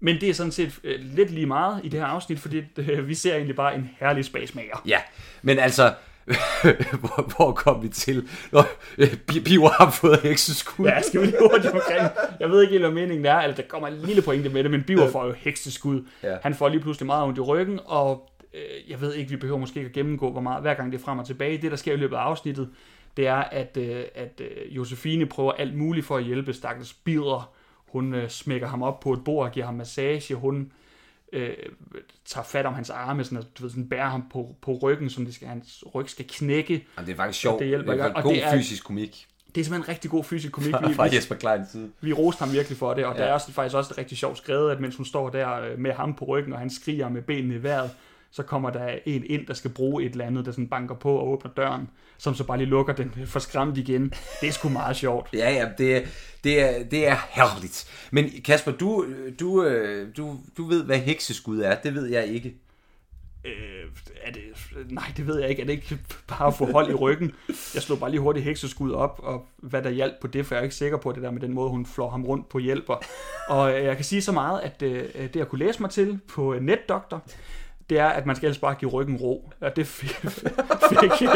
[0.00, 3.08] Men det er sådan set øh, lidt lige meget i det her afsnit, fordi øh,
[3.08, 4.82] vi ser egentlig bare en herlig spasmager.
[4.86, 4.98] Ja,
[5.42, 5.92] men altså,
[7.00, 8.28] hvor, hvor kom vi til?
[8.52, 8.62] Nå,
[8.98, 10.86] øh, Biver har fået hekseskud.
[10.86, 12.10] Ja, skal vi lige hurtigt omkring.
[12.40, 13.34] Jeg ved ikke helt, hvad meningen er.
[13.34, 16.04] Altså, der kommer en lille pointe med det, men Biver får jo hekseskud.
[16.22, 16.36] Ja.
[16.42, 19.58] Han får lige pludselig meget ondt i ryggen, og øh, jeg ved ikke, vi behøver
[19.58, 21.62] måske ikke at gennemgå, hvor meget, hver gang det er frem og tilbage.
[21.62, 22.68] Det, der sker i løbet af afsnittet,
[23.16, 27.52] det er, at, øh, at øh, Josefine prøver alt muligt for at hjælpe stakkels Bider.
[27.92, 30.34] Hun øh, smækker ham op på et bord og giver ham massage.
[30.34, 30.72] Hun
[31.32, 31.50] øh,
[32.24, 35.24] tager fat om hans arme, sådan, du ved, sådan bærer ham på, på ryggen, som
[35.24, 36.86] det skal, hans ryg skal knække.
[36.96, 37.60] Jamen, det er faktisk sjovt.
[37.60, 39.26] Det hjælper det er og god det er, fysisk komik.
[39.54, 40.70] Det er simpelthen en rigtig god fysisk komik.
[40.74, 41.90] Fra, fra Jesper Kleins side.
[42.00, 43.22] Vi roste ham virkelig for det, og ja.
[43.22, 45.92] der er også, faktisk også rigtig sjovt skrevet, at mens hun står der øh, med
[45.92, 47.90] ham på ryggen, og han skriger med benene i vejret,
[48.30, 51.16] så kommer der en ind, der skal bruge et eller andet, der sådan banker på
[51.16, 54.12] og åbner døren, som så bare lige lukker den for skræmt igen.
[54.40, 55.28] Det er sgu meget sjovt.
[55.34, 56.08] Ja, ja, det,
[56.44, 58.08] det, er, det er herligt.
[58.12, 59.06] Men Kasper, du,
[59.40, 61.74] du, øh, du, du ved, hvad hekseskud er.
[61.74, 62.54] Det ved jeg ikke.
[63.44, 63.52] Øh,
[64.22, 64.42] er det,
[64.90, 65.62] nej, det ved jeg ikke.
[65.62, 67.32] Er det ikke bare at få hold i ryggen?
[67.48, 70.60] Jeg slog bare lige hurtigt hekseskud op, og hvad der hjalp på det, for jeg
[70.60, 73.04] er ikke sikker på det der med den måde, hun flår ham rundt på hjælper.
[73.48, 76.56] Og jeg kan sige så meget, at øh, det jeg kunne læse mig til på
[76.60, 77.24] NetDoktor,
[77.90, 79.52] det er, at man skal ellers bare give ryggen ro.
[79.60, 80.10] Og det fik,
[80.90, 81.28] fik,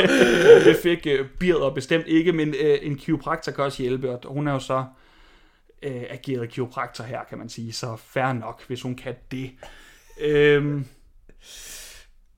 [0.64, 4.48] det fik uh, Birder bestemt ikke, men uh, en kiropraktor kan også hjælpe, og hun
[4.48, 8.94] er jo så uh, ageret kiropraktor her, kan man sige, så fair nok, hvis hun
[8.94, 9.50] kan det.
[10.58, 10.82] Uh,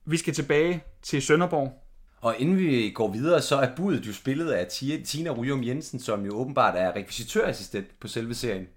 [0.05, 1.81] vi skal tilbage til Sønderborg.
[2.21, 4.67] Og inden vi går videre, så er budet jo spillet af
[5.05, 8.67] Tina Ryum Jensen, som jo åbenbart er rekvisitørassistent på selve serien.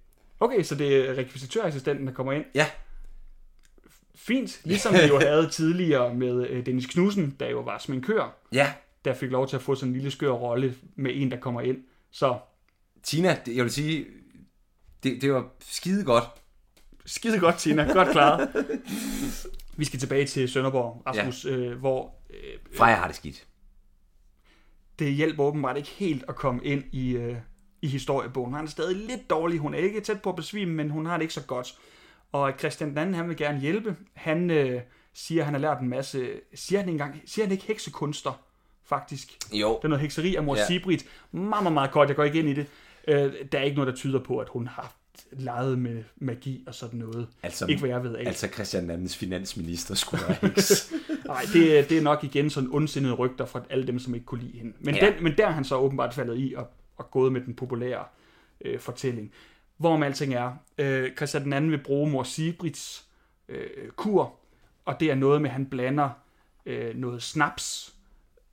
[0.40, 2.44] Okay, så det er rekvisitørassistenten, der kommer ind?
[2.54, 2.66] Ja
[4.18, 8.36] fint, ligesom vi jo havde tidligere med øh, Dennis Knudsen, der jo var sminkør.
[8.52, 8.72] Ja.
[9.04, 11.60] Der fik lov til at få sådan en lille skør rolle med en, der kommer
[11.60, 11.78] ind.
[12.10, 12.38] Så...
[13.02, 14.06] Tina, jeg vil sige,
[15.02, 16.24] det, det var skide godt.
[17.06, 17.92] Skide godt, Tina.
[17.92, 18.48] Godt klaret.
[19.76, 21.50] Vi skal tilbage til Sønderborg, Rasmus, ja.
[21.50, 22.14] øh, hvor...
[22.30, 23.46] Øh, Freja har det skidt.
[24.98, 27.36] Det hjælper åbenbart ikke helt at komme ind i, øh,
[27.82, 28.54] i historiebogen.
[28.54, 29.58] Han er stadig lidt dårlig.
[29.58, 31.78] Hun er ikke tæt på at besvime, men hun har det ikke så godt.
[32.32, 33.96] Og Christian II, han vil gerne hjælpe.
[34.14, 34.80] Han øh,
[35.14, 36.30] siger, at han har lært en masse...
[36.54, 38.42] Siger han, engang, siger han ikke heksekunster,
[38.84, 39.36] faktisk?
[39.52, 39.76] Jo.
[39.76, 40.66] Det er noget hekseri af mor ja.
[40.66, 41.04] Sibrit.
[41.32, 42.08] Meget, meget, meget godt.
[42.08, 42.66] Jeg går ikke ind i det.
[43.08, 44.92] Øh, der er ikke noget, der tyder på, at hun har
[45.32, 47.28] leget med magi og sådan noget.
[47.42, 48.26] Altså, ikke hvad jeg ved af.
[48.26, 50.92] Altså Christian Andens finansminister skulle være heks.
[51.26, 54.40] Nej, det, det er nok igen sådan ondsindede rygter fra alle dem, som ikke kunne
[54.40, 54.72] lide hende.
[54.80, 55.06] Men, ja.
[55.06, 58.04] den, men der er han så åbenbart faldet i og, og gået med den populære
[58.64, 59.32] øh, fortælling.
[59.78, 63.08] Hvorom alting er, øh, Christian anden vil bruge mor Sibrits
[63.48, 64.34] øh, kur,
[64.84, 66.10] og det er noget med, at han blander
[66.66, 67.94] øh, noget snaps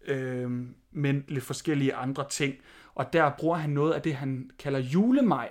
[0.06, 0.52] øh,
[0.92, 2.56] med lidt forskellige andre ting.
[2.96, 5.50] Og der bruger han noget af det, han kalder julemaj.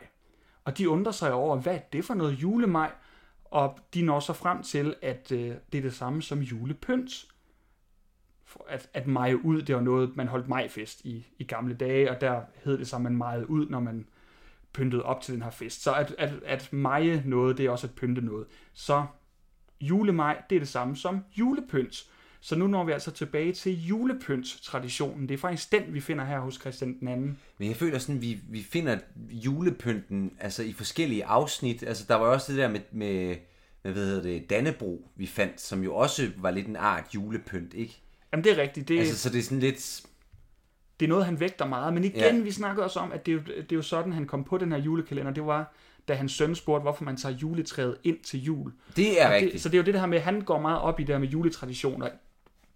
[0.64, 2.90] Og de undrer sig over, hvad er det for noget julemaj?
[3.44, 7.26] Og de når så frem til, at øh, det er det samme som julepynt.
[8.68, 12.20] At, at meje ud, det var noget, man holdt majfest i, i gamle dage, og
[12.20, 14.06] der hed det så, man majede ud, når man
[14.74, 15.82] pyntet op til den her fest.
[15.82, 18.46] Så at, at, at meje noget, det er også at pynte noget.
[18.72, 19.06] Så
[19.80, 22.04] julemaj, det er det samme som julepynt.
[22.40, 25.28] Så nu når vi altså tilbage til julepynt-traditionen.
[25.28, 27.38] Det er faktisk den, vi finder her hos Christian den anden.
[27.58, 28.98] Men jeg føler sådan, vi, vi finder
[29.30, 31.82] julepynten altså i forskellige afsnit.
[31.82, 33.36] Altså der var også det der med, med,
[33.82, 38.00] hvad hedder det, Dannebro, vi fandt, som jo også var lidt en art julepynt, ikke?
[38.32, 38.88] Jamen det er rigtigt.
[38.88, 38.98] Det...
[38.98, 40.02] Altså så det er sådan lidt
[41.00, 41.94] det er noget, han vægter meget.
[41.94, 42.42] Men igen, ja.
[42.42, 44.58] vi snakkede også om, at det er, jo, det er jo sådan, han kom på
[44.58, 45.32] den her julekalender.
[45.32, 45.74] Det var,
[46.08, 48.72] da hans søn spurgte, hvorfor man tager juletræet ind til jul.
[48.96, 49.52] Det er rigtigt.
[49.52, 51.14] Det, så det er jo det her med, at han går meget op i det
[51.14, 52.08] her med juletraditioner.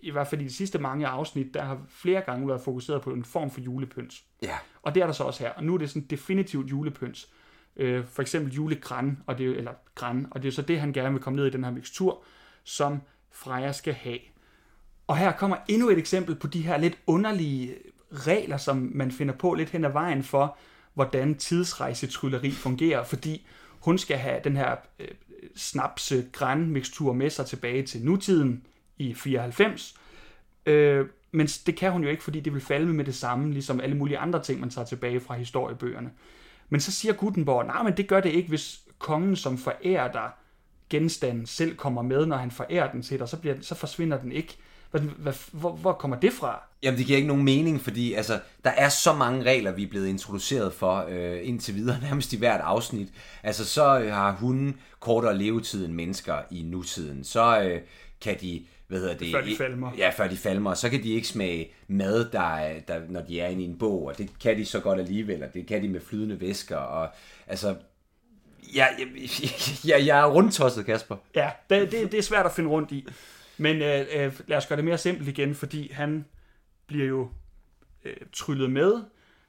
[0.01, 3.11] I hvert fald i de sidste mange afsnit, der har flere gange været fokuseret på
[3.11, 4.25] en form for julepyns.
[4.43, 4.57] Ja.
[4.83, 5.51] Og det er der så også her.
[5.51, 7.29] Og nu er det sådan definitivt julepyns.
[7.77, 10.93] Øh, for eksempel julegran, og det er, eller gran, og det er så det, han
[10.93, 12.23] gerne vil komme ned i den her mixtur,
[12.65, 13.01] som
[13.31, 14.19] Freja skal have.
[15.07, 17.75] Og her kommer endnu et eksempel på de her lidt underlige
[18.13, 20.57] regler, som man finder på lidt hen ad vejen for,
[20.95, 23.47] hvordan tidsrejsetrylleri fungerer, fordi
[23.81, 25.09] hun skal have den her øh,
[25.57, 28.67] snapse mixtur med sig tilbage til nutiden
[28.97, 29.95] i 94.
[30.67, 33.81] Øh, men det kan hun jo ikke, fordi det vil falde med det samme, ligesom
[33.81, 36.11] alle mulige andre ting, man tager tilbage fra historiebøgerne.
[36.69, 40.31] Men så siger Gutenberg, nej, men det gør det ikke, hvis kongen, som forærer dig
[40.91, 44.33] genstanden, selv kommer med, når han forærer den til dig, så, bliver, så forsvinder den
[44.33, 44.57] ikke.
[44.91, 46.63] Hvad, hvor, hvor kommer det fra?
[46.83, 49.89] Jamen, det giver ikke nogen mening, fordi altså, der er så mange regler, vi er
[49.89, 53.09] blevet introduceret for øh, indtil videre, nærmest i hvert afsnit.
[53.43, 57.25] Altså, så øh, har hunden kortere levetid end mennesker i nutiden.
[57.25, 57.81] Så øh,
[58.21, 59.33] kan de hvad hedder det?
[59.33, 59.91] Før de falmer.
[59.99, 60.75] Ja, før de falmer.
[60.75, 64.07] Så kan de ikke smage mad, der, der, når de er inde i en bog,
[64.07, 67.09] og det kan de så godt alligevel, og det kan de med flydende væsker, og
[67.47, 67.75] altså,
[68.75, 69.09] Ja, jeg,
[69.85, 71.17] jeg, jeg er rundtosset, Kasper.
[71.35, 73.07] Ja, det, det, det er svært at finde rundt i.
[73.59, 76.25] Men øh, øh, lad os gøre det mere simpelt igen, fordi han
[76.87, 77.29] bliver jo
[78.05, 79.03] øh, tryllet med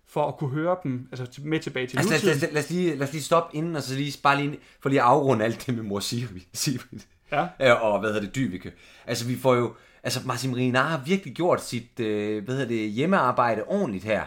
[0.08, 2.40] for at kunne høre dem, altså med tilbage til altså, nutiden.
[2.40, 4.60] Lad, lad, lad, os lige, lad os lige stoppe inden, og så lige, bare lige,
[4.80, 7.08] for lige at afrunde alt det med mor Sivit.
[7.32, 7.74] Ja.
[7.74, 8.74] Og hvad hedder det, Dyvike.
[9.08, 12.90] Altså vi får jo, altså Martin Marinar har virkelig gjort sit, øh, hvad hedder det,
[12.90, 14.24] hjemmearbejde ordentligt her.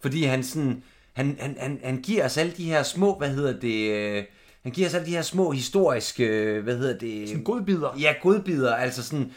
[0.00, 0.82] Fordi han sådan,
[1.12, 4.24] han, han, han, han giver os alle de her små, hvad hedder det, øh,
[4.62, 7.28] han giver os alle de her små historiske, øh, hvad hedder det?
[7.28, 7.96] Sådan godbider.
[8.00, 9.32] Ja, godbider, altså sådan,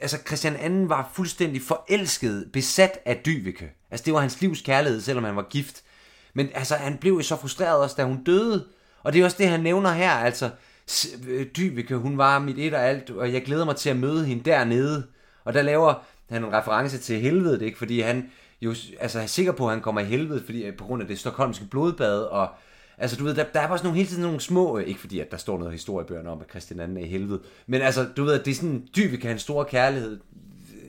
[0.00, 3.72] altså Christian II var fuldstændig forelsket, besat af Dyvike.
[3.90, 5.82] Altså det var hans livs kærlighed, selvom han var gift.
[6.34, 8.66] Men altså, han blev jo så frustreret også, da hun døde.
[9.02, 10.50] Og det er også det, han nævner her, altså,
[11.28, 14.24] øh, Dyvike, hun var mit et og alt, og jeg glæder mig til at møde
[14.26, 15.06] hende dernede.
[15.44, 15.94] Og der laver
[16.30, 17.78] han en reference til helvede, ikke?
[17.78, 21.02] fordi han jo altså, er sikker på, at han kommer i helvede, fordi, på grund
[21.02, 22.48] af det stokholmske blodbad, og
[23.00, 25.20] Altså, du ved, der, der er bare sådan nogle, hele tiden nogle små, ikke fordi,
[25.20, 28.24] at der står noget historiebøger om, at Christian anden er i helvede, men altså, du
[28.24, 30.20] ved, det er sådan Dyvike, hans store kærlighed.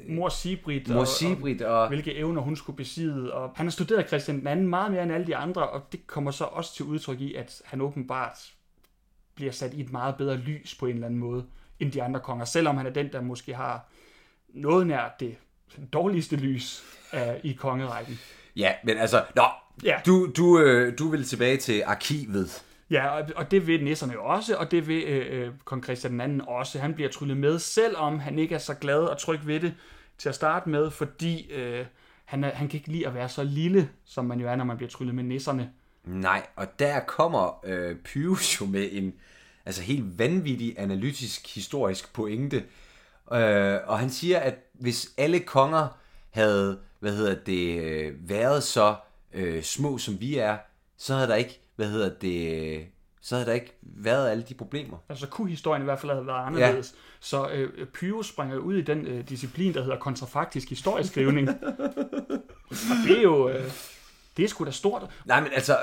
[0.07, 3.33] Mor Sibrit, Mor Sibrit og, og, og, hvilke evner hun skulle besidde.
[3.33, 6.07] Og han har studeret Christian den anden meget mere end alle de andre, og det
[6.07, 8.53] kommer så også til udtryk i, at han åbenbart
[9.35, 11.45] bliver sat i et meget bedre lys på en eller anden måde,
[11.79, 13.89] end de andre konger, selvom han er den, der måske har
[14.49, 15.35] noget nær det
[15.93, 18.19] dårligste lys af, i kongerækken.
[18.55, 19.43] Ja, men altså, nå,
[19.83, 19.95] ja.
[20.05, 22.63] du, du, øh, du vil tilbage til arkivet.
[22.89, 26.13] Ja, og, og det vil nisserne jo også, og det vil øh, øh kong Christian
[26.13, 26.79] den anden også.
[26.79, 29.73] Han bliver tryllet med, selvom han ikke er så glad og tryg ved det
[30.17, 31.85] til at starte med, fordi øh,
[32.25, 34.77] han, han kan ikke lide at være så lille, som man jo er, når man
[34.77, 35.71] bliver tryllet med nisserne.
[36.05, 39.13] Nej, og der kommer øh, Pyrus jo med en
[39.65, 42.63] altså helt vanvittig analytisk historisk pointe.
[43.33, 45.87] Øh, og han siger, at hvis alle konger
[46.31, 48.95] havde, hvad hedder det, øh, været så
[49.33, 50.57] øh, små som vi er,
[50.97, 52.85] så havde der ikke, hvad hedder det,
[53.21, 54.97] så havde der ikke været alle de problemer.
[55.09, 56.91] Altså kunne historien i hvert fald have været anderledes.
[56.93, 56.97] Ja.
[57.19, 61.49] Så øh, Pyrus springer ud i den øh, disciplin, der hedder kontrafaktisk historieskrivning.
[62.69, 63.49] og det er jo...
[63.49, 63.71] Øh,
[64.37, 65.09] det er sgu da stort.
[65.25, 65.77] Nej, men altså,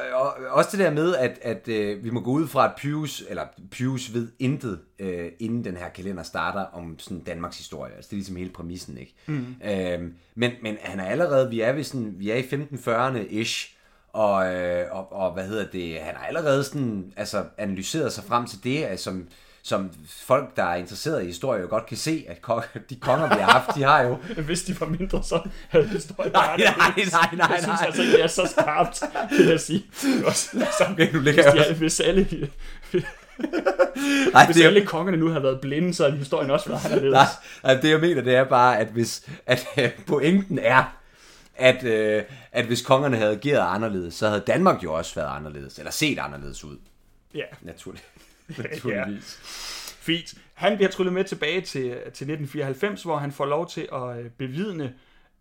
[0.50, 3.42] også det der med, at, at øh, vi må gå ud fra, at Pius, eller
[3.70, 7.94] Pius ved intet, øh, inden den her kalender starter, om sådan Danmarks historie.
[7.94, 9.14] Altså, det er ligesom hele præmissen, ikke?
[9.26, 9.54] Mm.
[9.64, 13.74] Øhm, men, men han er allerede, vi er, ved sådan, vi er i 1540'erne-ish,
[14.12, 18.46] og, øh, og, og, hvad hedder det, han har allerede sådan, altså, analyseret sig frem
[18.46, 19.28] til det, som
[19.68, 22.36] som folk, der er interesseret i historie, jo godt kan se, at
[22.90, 24.18] de konger, vi har haft, de har jo...
[24.46, 27.46] Hvis de var mindre, så havde historien nej, nej, nej, nej, nej.
[27.50, 29.84] Jeg synes altså ikke, det er så skarpt, vil jeg sige.
[30.26, 32.50] Også, så, okay, nu ligger hvis, de, hvis alle...
[34.34, 37.12] Ej, hvis det alle kongerne nu havde været blinde, så havde historien også været anderledes.
[37.12, 37.26] Nej,
[37.62, 40.96] altså det jeg mener, det er bare, at hvis at øh, pointen er,
[41.56, 45.78] at, øh, at hvis kongerne havde ageret anderledes, så havde Danmark jo også været anderledes,
[45.78, 46.76] eller set anderledes ud.
[47.34, 47.44] Ja.
[47.62, 48.04] Naturligt.
[48.58, 49.40] Naturligvis.
[49.42, 50.04] ja.
[50.12, 50.34] Fint.
[50.54, 54.30] Han bliver tryllet med tilbage til, til 1994, hvor han får lov til at øh,
[54.30, 54.94] bevidne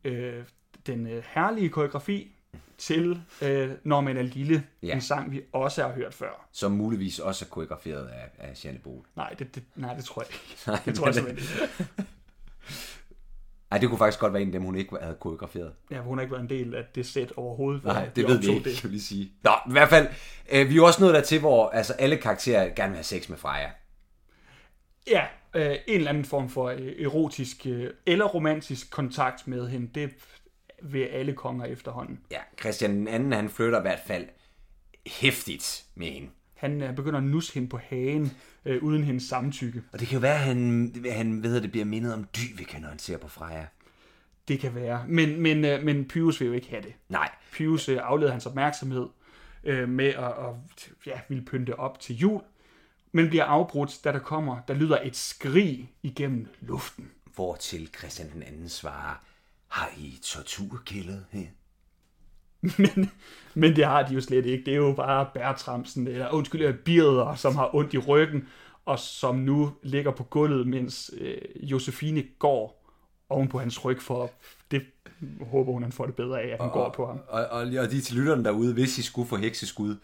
[0.03, 0.43] øh,
[0.87, 2.31] den øh, herlige koreografi
[2.77, 4.93] til øh, Når man er lille, ja.
[4.93, 6.47] en sang, vi også har hørt før.
[6.51, 9.05] Som muligvis også er koreograferet af, af Janne Bol.
[9.15, 10.57] Nej, det, det, nej, det tror jeg ikke.
[10.67, 12.05] Nej, det tror jeg simpelthen ikke.
[13.71, 15.73] Ej, det kunne faktisk godt være en af dem, hun ikke havde koreograferet.
[15.91, 17.83] Ja, hun har ikke været en del af det sæt overhovedet.
[17.83, 19.31] Nej, det de ved vi ikke, kan vi sige.
[19.43, 20.07] Nå, i hvert fald,
[20.51, 23.29] øh, vi er jo også nået dertil, hvor altså, alle karakterer gerne vil have sex
[23.29, 23.69] med Freja.
[25.07, 29.89] Ja, øh, en eller anden form for øh, erotisk øh, eller romantisk kontakt med hende,
[29.95, 30.09] det
[30.83, 32.19] vil alle konger efterhånden.
[32.31, 34.27] Ja, Christian den anden, han flytter i hvert fald
[35.07, 36.29] hæftigt med hende.
[36.57, 38.31] Han øh, begynder at nusse hende på hagen,
[38.65, 39.83] øh, uden hendes samtykke.
[39.93, 42.79] Og det kan jo være, at han, han ved, at det bliver mindet om Dyvike,
[42.79, 43.65] når han ser på Freja.
[44.47, 45.05] Det kan være.
[45.07, 46.93] Men, men, øh, men Pyrus vil jo ikke have det.
[47.09, 47.29] Nej.
[47.51, 49.07] Pyrus øh, afleder hans opmærksomhed
[49.63, 52.41] øh, med at, at ja, ville pynte op til jul.
[53.11, 57.11] men bliver afbrudt, da der kommer, der lyder et skrig igennem luften.
[57.35, 59.23] Hvor til Christian den anden svarer,
[59.67, 61.47] har I torturkældet her?
[62.77, 63.11] Men,
[63.53, 64.65] men det har de jo slet ikke.
[64.65, 68.47] Det er jo bare Bertramsen, eller undskyld, Birder, som har ondt i ryggen,
[68.85, 72.91] og som nu ligger på gulvet, mens øh, Josefine går
[73.29, 74.31] oven på hans ryg for
[74.71, 74.81] det
[75.41, 77.19] håber hun, han får det bedre af, at han og, går på ham.
[77.27, 79.95] Og, og, og de til lytterne derude, hvis I skulle få hekseskud,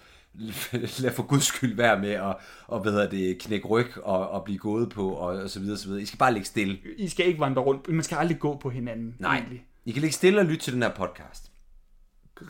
[1.00, 2.36] lad for guds skyld være med at
[2.68, 5.78] og, hvad hedder det, knække ryg og, og blive gået på, og, og så videre,
[5.78, 6.02] så videre.
[6.02, 6.78] I skal bare ligge stille.
[6.98, 7.90] I skal ikke vandre rundt.
[7.90, 9.16] Man skal aldrig gå på hinanden.
[9.20, 9.38] Nej.
[9.38, 9.66] Egentlig.
[9.86, 11.52] I kan ligge stille og lytte til den her podcast.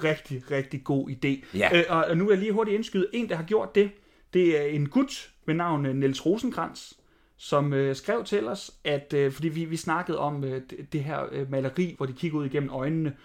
[0.03, 1.57] Rigtig, rigtig god idé.
[1.57, 1.69] Ja.
[1.77, 3.07] Øh, og nu er jeg lige hurtigt indskyde.
[3.13, 3.91] En, der har gjort det,
[4.33, 6.93] det er en gut ved navn øh, Niels Rosenkrantz,
[7.37, 11.03] som øh, skrev til os, at øh, fordi vi, vi snakkede om øh, det, det
[11.03, 13.15] her øh, maleri, hvor de kiggede ud igennem øjnene,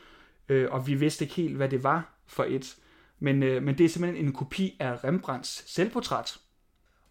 [0.48, 2.76] øh, og vi vidste ikke helt, hvad det var for et.
[3.20, 6.38] Men, øh, men det er simpelthen en kopi af Rembrandts selvportræt.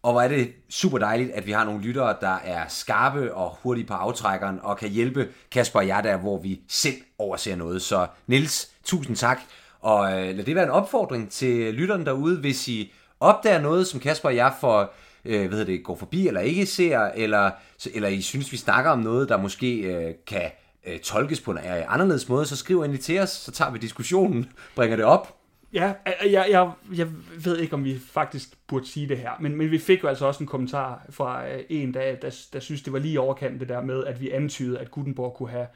[0.08, 3.58] Og hvor er det super dejligt, at vi har nogle lyttere, der er skarpe og
[3.62, 7.82] hurtige på aftrækkeren, og kan hjælpe Kasper og jeg der, hvor vi selv overser noget.
[7.82, 9.39] Så Nils, tusind tak.
[9.82, 14.00] Og øh, lad det være en opfordring til lytterne derude, hvis I opdager noget, som
[14.00, 14.93] Kasper og jeg får,
[15.26, 17.52] øh, hvad det, går forbi eller ikke ser, eller,
[17.93, 20.52] eller I synes, vi snakker om noget, der måske øh, kan
[20.88, 23.80] øh, tolkes på en øh, anderledes måde, så skriv endelig til os, så tager vi
[23.80, 25.37] diskussionen, bringer det op.
[25.73, 25.93] Ja,
[26.25, 27.08] jeg, jeg, jeg
[27.43, 30.25] ved ikke, om vi faktisk burde sige det her, men, men vi fik jo altså
[30.25, 33.69] også en kommentar fra øh, en, der, der, der synes, det var lige overkant det
[33.69, 35.67] der med, at vi antydede, at Gutenborg kunne have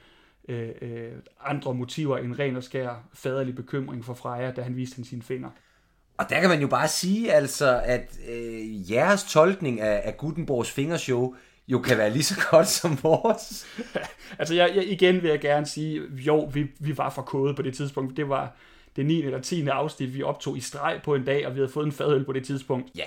[0.50, 1.12] øh, øh,
[1.46, 5.22] andre motiver end ren og skær faderlig bekymring for Freja, da han viste hende sine
[5.22, 5.52] fingre.
[6.18, 10.72] Og der kan man jo bare sige, altså, at øh, jeres tolkning af, af Gutenborgs
[10.72, 11.36] fingershow
[11.68, 13.66] jo kan være lige så godt som vores.
[14.40, 17.62] altså, jeg, jeg, igen vil jeg gerne sige, jo, vi, vi var for kode på
[17.62, 18.18] det tidspunkt.
[18.18, 18.56] Det var
[18.96, 19.24] det 9.
[19.24, 19.68] eller 10.
[19.68, 22.34] afsnit, vi optog i streg på en dag, og vi havde fået en fadøl på
[22.34, 22.90] det tidspunkt.
[22.96, 23.06] Ja,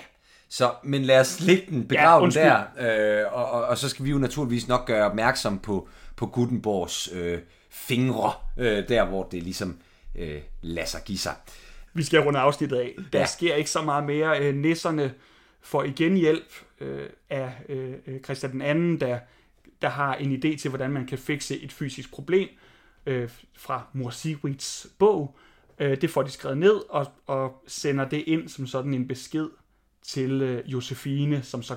[0.49, 2.33] så, men lad os lægge den, begrave ja, den
[2.79, 6.27] der, øh, og, og, og så skal vi jo naturligvis nok gøre opmærksom på, på
[6.27, 7.39] Gutenborgs øh,
[7.71, 9.79] fingre, øh, der hvor det ligesom
[10.19, 11.35] øh, lader sig give sig.
[11.95, 12.95] Vi skal runde afsnittet af.
[13.13, 13.27] Der ja.
[13.27, 14.41] sker ikke så meget mere.
[14.41, 15.15] Øh, nisserne
[15.63, 19.19] får igen hjælp øh, af øh, Christian den anden, der,
[19.83, 22.49] der har en idé til, hvordan man kan fikse et fysisk problem
[23.07, 25.37] øh, fra Mor Sigrids bog.
[25.79, 29.49] Øh, det får de skrevet ned og, og sender det ind som sådan en besked
[30.03, 31.77] til øh, Josefine, som så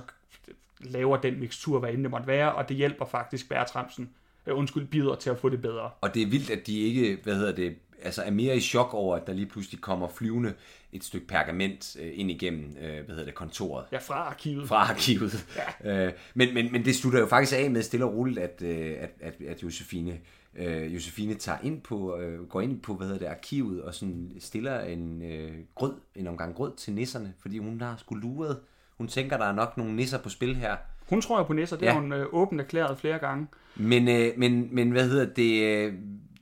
[0.80, 4.10] laver den mixtur, hvad end det måtte være, og det hjælper faktisk Bertramsen,
[4.48, 5.90] øh, undskyld, bider til at få det bedre.
[6.02, 8.94] Og det er vildt, at de ikke, hvad hedder det, altså er mere i chok
[8.94, 10.54] over, at der lige pludselig kommer flyvende
[10.92, 13.86] et stykke pergament øh, ind igennem, øh, hvad hedder det, kontoret.
[13.92, 14.68] Ja, fra arkivet.
[14.68, 15.48] Fra arkivet.
[15.84, 16.06] Ja.
[16.06, 18.96] Øh, men, men, men det slutter jo faktisk af med stille og roligt, at, øh,
[19.00, 20.20] at, at, at Josefine,
[20.58, 24.32] øh, Josefine tager ind på, øh, går ind på, hvad hedder det, arkivet, og sådan
[24.40, 28.60] stiller en øh, grød, en omgang grød til nisserne, fordi hun har skulle luret.
[28.98, 30.76] Hun tænker, der er nok nogle nisser på spil her.
[31.10, 31.92] Hun tror jo på nisser, det ja.
[31.92, 33.48] har hun øh, åbent erklæret flere gange.
[33.76, 35.94] Men, øh, men, men hvad hedder det, øh,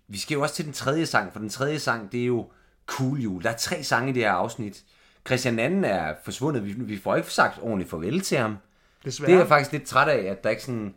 [0.07, 2.47] vi skal jo også til den tredje sang, for den tredje sang, det er jo
[2.85, 3.43] Cool Jul.
[3.43, 4.83] Der er tre sange i det her afsnit.
[5.27, 6.65] Christian anden er forsvundet.
[6.65, 8.57] Vi, vi får ikke sagt ordentligt farvel til ham.
[9.05, 9.31] Desværre.
[9.31, 10.95] Det er jeg faktisk lidt træt af, at der ikke sådan,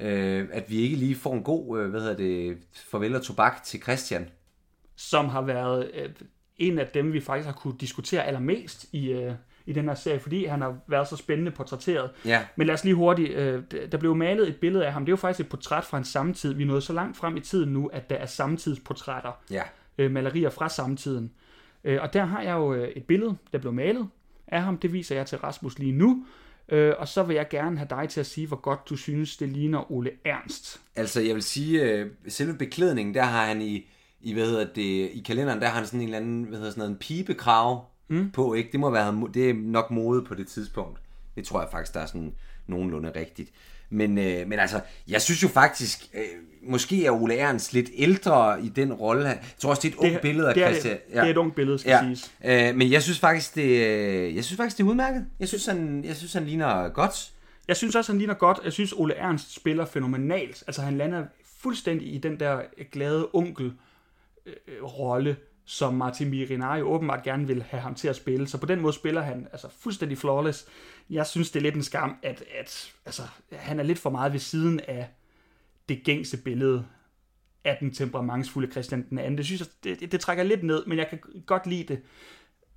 [0.00, 3.62] øh, at vi ikke lige får en god, øh, hvad hedder det, farvel og tobak
[3.62, 4.28] til Christian.
[4.96, 6.08] Som har været øh,
[6.58, 9.32] en af dem, vi faktisk har kunne diskutere allermest i, øh,
[9.66, 12.10] i den her serie, fordi han har været så spændende portrætteret.
[12.24, 12.46] Ja.
[12.56, 15.04] Men lad os lige hurtigt, øh, der blev malet et billede af ham.
[15.04, 16.54] Det er jo faktisk et portræt fra en samtid.
[16.54, 19.32] Vi er nået så langt frem i tiden nu, at der er samtidsportrætter.
[19.50, 19.62] Ja.
[19.98, 21.32] Øh, malerier fra samtiden.
[21.84, 24.08] Øh, og der har jeg jo øh, et billede, der blev malet
[24.46, 24.78] af ham.
[24.78, 26.24] Det viser jeg til Rasmus lige nu.
[26.70, 29.36] Øh, og så vil jeg gerne have dig til at sige, hvor godt du synes,
[29.36, 30.80] det ligner Ole Ernst.
[30.96, 33.88] Altså, jeg vil sige, øh, selve beklædningen, der har han i,
[34.20, 36.70] i, hvad hedder det, i kalenderen, der har han sådan en eller anden, hvad hedder
[36.70, 38.30] sådan noget, en pibekrav mm.
[38.30, 38.72] på, ikke?
[38.72, 41.00] Det må være, det er nok mode på det tidspunkt.
[41.34, 42.34] Det tror jeg faktisk, der er sådan
[42.66, 43.50] nogenlunde rigtigt.
[43.90, 46.22] Men, øh, men altså, jeg synes jo faktisk, øh,
[46.62, 49.28] måske er Ole Ernst lidt ældre i den rolle.
[49.28, 50.98] Jeg tror også, det er et ungt billede af det er, Christian.
[51.10, 51.20] Ja.
[51.20, 52.02] Det er et ungt billede, skal ja.
[52.02, 52.32] siges.
[52.44, 55.26] Øh, men jeg synes faktisk, det, øh, jeg synes faktisk, det er udmærket.
[55.40, 57.32] Jeg synes, han, jeg synes, han ligner godt.
[57.68, 58.58] Jeg synes også, han ligner godt.
[58.64, 60.64] Jeg synes, Ole Ernst spiller fænomenalt.
[60.66, 61.24] Altså, han lander
[61.58, 62.60] fuldstændig i den der
[62.92, 65.30] glade onkel-rolle.
[65.30, 65.36] Øh,
[65.70, 68.48] som Martin Mirinari åbenbart gerne vil have ham til at spille.
[68.48, 70.66] Så på den måde spiller han altså fuldstændig flawless.
[71.10, 74.32] Jeg synes, det er lidt en skam, at, at altså, han er lidt for meget
[74.32, 75.08] ved siden af
[75.88, 76.86] det gængse billede
[77.64, 79.38] af den temperamentsfulde Christian den anden.
[79.38, 79.68] Det synes jeg,
[80.00, 82.02] det, det, trækker lidt ned, men jeg kan godt lide det.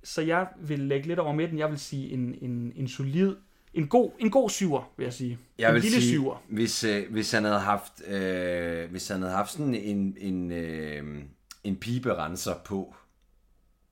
[0.02, 1.58] Så jeg vil lægge lidt over midten.
[1.58, 3.36] Jeg vil sige en, en, en solid,
[3.74, 5.38] en god, en god syver, vil jeg sige.
[5.58, 6.42] Jeg en vil lille sige, syver.
[6.48, 11.22] Hvis, øh, hvis han havde haft, øh, hvis han havde haft sådan en, en øh,
[11.64, 12.94] en piberenser på,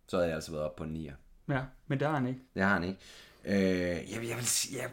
[0.08, 1.52] så havde jeg altså været op på en 9'er.
[1.54, 2.40] Ja, men det har han ikke.
[2.54, 3.00] Det har han ikke.
[3.44, 4.90] Øh, jeg, jeg, vil, sige- jeg,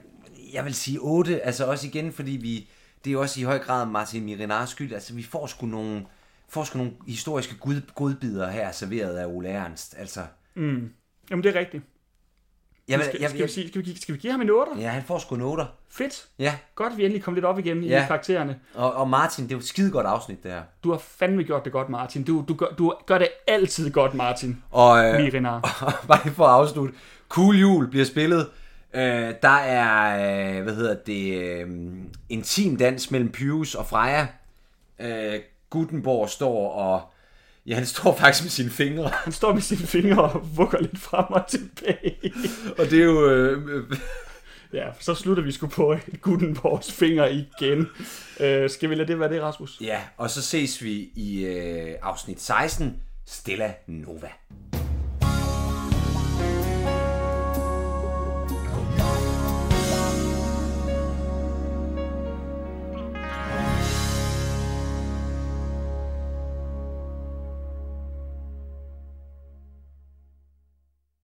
[0.53, 2.69] jeg vil sige 8, altså også igen, fordi vi,
[3.03, 6.05] det er jo også i høj grad Martin Mirinars skyld, altså vi får sgu nogle,
[6.47, 10.25] får sgu nogle historiske gud, godbidder her serveret af Ole Ernst, altså.
[11.29, 11.83] Jamen, det er rigtigt.
[12.97, 14.71] Vil- Skal, jeg, skal, vi, sige, skal, vi, give- skal vi give ham en 8?
[14.82, 15.63] ja, han får sgu en 8.
[15.91, 16.25] Fedt.
[16.39, 18.04] Ja, Godt, vi endelig kom lidt op igen Ja.
[18.04, 18.60] i karaktererne.
[18.75, 20.62] og, og Martin, det er jo et skide godt afsnit, det her.
[20.84, 22.23] Du har fandme gjort det godt, Martin.
[22.23, 24.63] Du, du, gør, du gør det altid godt, Martin.
[24.71, 25.60] Og, øh, Mirinar.
[26.08, 26.93] bare lige for at afslutte.
[27.30, 28.47] Cool Jul bliver spillet.
[28.93, 31.67] Øh, der er, øh, hvad hedder det, øh,
[32.30, 34.28] en team dans mellem Pius og Freja.
[34.99, 37.02] Øh, Gutenborg står og,
[37.69, 39.12] ja, han står faktisk med sine fingre.
[39.23, 42.34] Han står med sine fingre og vugger lidt frem og tilbage.
[42.77, 43.84] og det er jo, øh, øh,
[44.73, 47.88] Ja, så slutter vi sgu på Gutenborgs fingre igen.
[48.39, 49.77] Øh, skal vi lade det være det, Rasmus?
[49.82, 54.29] ja, og så ses vi i øh, afsnit 16, Stella Nova.